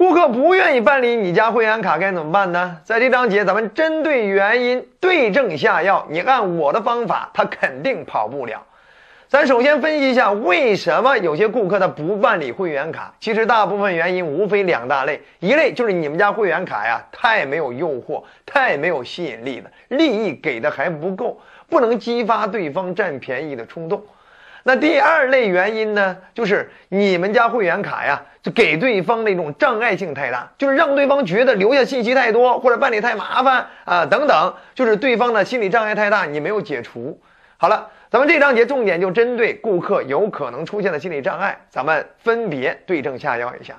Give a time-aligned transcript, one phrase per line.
[0.00, 2.78] 顾客不愿意办理你家会员卡该怎么办呢？
[2.84, 6.06] 在这章节，咱们针对原因对症下药。
[6.08, 8.62] 你按我的方法，他肯定跑不了。
[9.28, 13.12] 咱首先分析一下，为什么有些顾客他不办理会员卡？
[13.20, 21.38] 其实大部分原因无非两大类，一类就是你们家会员卡呀太没有诱惑，太没有吸引力了，利益给的还不够，
[21.68, 24.02] 不能激发对方占便宜的冲动。
[24.62, 37.18] 那第二类原因呢，就是你们家会员卡呀，就给对方那种障碍性太大，就是让对方觉得留下信息太多，或者办理太麻烦啊等等，就是对方的心理障碍太大，你没有解除。
[37.56, 43.74] 好了，咱们这章节重点就针对顾客有可能出现的心理障碍，咱们分别对症下药一下。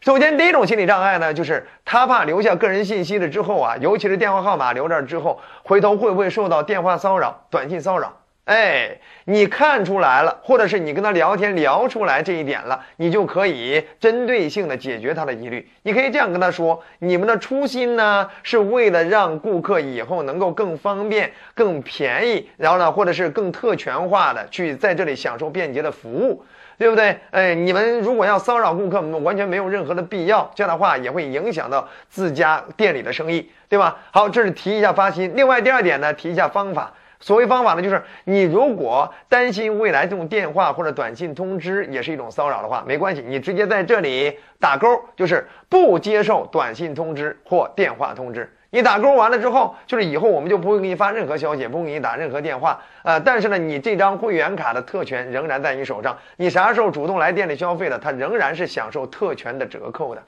[0.00, 8.16] 首先，第一种心理障碍呢，就是他怕留下个人信息了之后啊，尤其是电话号码留这儿之后，回头会不会受到电话骚扰、短信骚扰？
[8.48, 15.68] 哎，你看出来了，或者是你跟他聊天聊出来这一点了，你就可以针对性的解决他的疑虑。
[15.82, 26.42] 你可以这样跟他说：你们的初心呢，是为了让顾客以后能够更方便、更便宜，然后呢，或者是更特权化的去在这里享受便捷的服务，
[26.78, 27.18] 对不对？
[27.32, 33.98] 哎，你们如果要骚扰顾客，我们完全没有任何的必要，这样的话也会影响到自家店里的生意，对吧？
[34.10, 35.30] 好，这是提一下发心。
[35.36, 36.94] 另外第二点呢，提一下方法。
[37.20, 48.52] 所谓方法呢，就是你如果担心未来这种电话或者短信通知也是一种骚扰的话，没关系，你直接在这里打勾，就是不接受短信通知或电话通知。
[48.70, 52.78] 你打勾完了之后，就是以后我们就不会给你发任何消息，不会给你打任何电话。
[53.02, 60.22] 呃，但是呢，你这张会员卡的特权仍然在你手上，你啥时候主动来店里消费的，它仍然是享受特权的折扣的。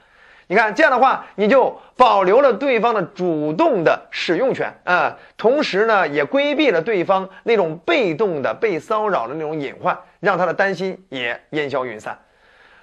[0.47, 12.17] 你看这样的话，你就保留了对方的主动的使用权啊，同时呢，也规避了对方那种被动的被骚扰的那种隐患，让他的担心也烟消云散。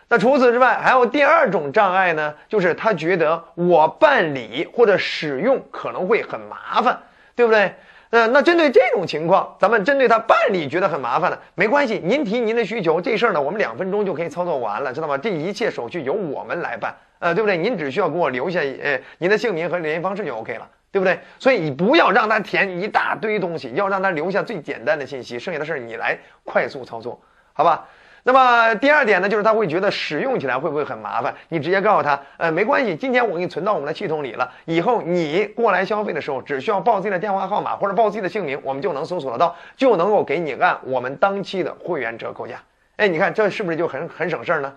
[0.08, 6.98] 那除此之外，还有第二种障碍呢，就是他觉得我办理或者使用可能会很麻烦，
[7.36, 7.74] 对不对？
[8.10, 15.18] 呃，那针对这种情况，咱们针对他办理觉得很麻烦的，没关系，您提您的需求，这事儿呢，我们两分钟就可以操作完了，知道吗？
[15.18, 16.94] 这一切手续由我们来办。
[17.18, 17.56] 呃，对不对？
[17.56, 21.18] 您只需要给我留下呃您的姓名和联系方式就 OK 了，对不对？
[21.38, 27.20] 所以你不要让他填一大堆东西，要让他留下最简单的信息，剩下的事儿你来快速操作，
[27.52, 27.86] 好吧？
[28.28, 31.34] 那么第二点呢，就是他会觉得使用起来会不会很麻烦？
[31.48, 42.56] 你直接告诉他，呃，没关系，今天我给你存到我们的系统里了，以后你过来消费的时候，只需要报自己的电话号码或者报自己的姓名，我们就能搜索得到，就能够给你按我们当期的会员折扣价。
[42.96, 44.70] 哎，你看这是不是就很很省事儿呢？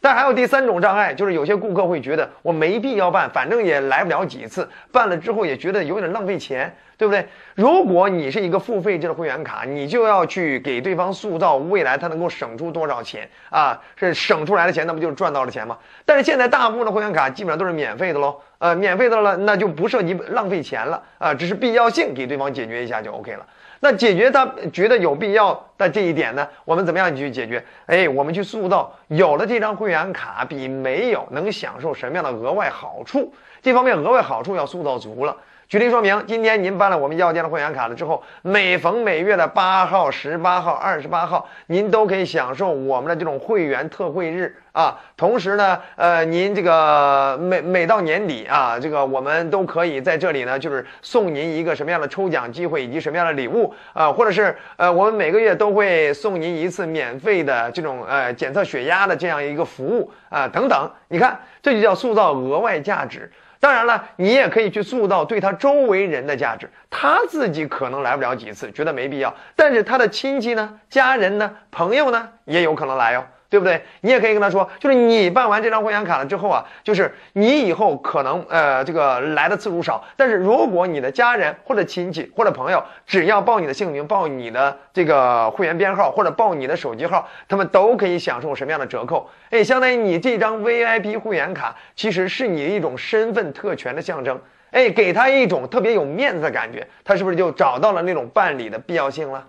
[0.00, 7.26] 但还有第三种障碍，就是有些顾客会觉得我没必要办，反正也来不了几次，办了之后也觉得有点浪费钱，对不对？
[7.54, 13.80] 如果你是一个付费制的会员卡，你就要去给对方塑造未来他能够省出多少钱啊？
[13.96, 15.78] 是省出来的钱，那不就是赚到了钱吗？
[16.04, 23.46] 但是现在大部分的会员卡基本上都是免费的喽，呃，免费的了，那就不涉及浪费钱了啊，只是必要性给对方解决一下就 OK 了。
[23.80, 26.48] 那解决他觉得有必要的这一点呢？
[26.64, 27.62] 我们怎么样去解决？
[27.84, 33.30] 哎，我们去塑造有了这张会员卡比没有能享受什么样的额外好处？
[33.64, 35.34] 这方面额外好处要塑造足了。
[35.66, 45.00] 举例说明，今天您办了我们药店的会员卡了之后，每逢每月的八号、十八号、二十八号，您都可以享受我们的这种会员特惠日啊。
[45.16, 60.90] 同时呢，呃，您这个每每到年底啊，这个我们都可以在这里呢，就是送您一个什么样的抽奖机会以及什么样的礼物啊，或者是呃，我们每个月都会送您一次免费的这种呃检测血压的这样一个服务啊，等等。
[61.08, 63.32] 你看，这就叫塑造额外价值。
[63.64, 66.68] 当然了，你也可以去塑造对他周围人的价值。
[66.90, 73.24] 他自己可能来不了几次，觉得没必要，但是他的亲戚呢、家人呢、朋友呢，也有可能来哟。
[73.54, 73.80] 对不对？
[74.00, 89.30] 你也可以跟他说，就是你办完这张会员卡了之后啊，就是你以后可能呃这个来的次数少，但是如果你的家人或者亲戚或者朋友只要报你的姓名、报你的这个会员编号或者报你的手机号，他们都可以享受什么样的折扣？
[89.50, 94.36] 哎，相当于你这张 VIP 会员卡其实是你一种身份特权的象征，
[94.72, 99.46] 哎，给他一种特别有面子的感觉，他是不是就找到了那种办理的必要性了？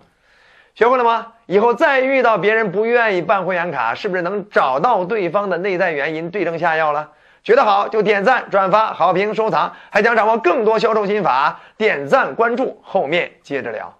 [0.76, 1.32] 学会了吗？
[1.46, 7.12] 以后再遇到别人不愿意办会员卡，是不是能找到对方的内在原因，对症下药了？
[7.42, 9.72] 觉得好就点赞、转发、好评、收藏。
[9.88, 13.94] 还想掌握更多销售心法，点赞关注，后面接着聊。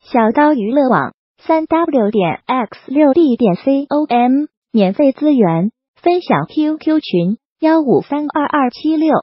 [0.00, 5.70] 小刀娱乐网三 w 点 x 六 d 点 c o m 免费资源
[6.02, 9.14] 分享 QQ 群幺五三二二七六。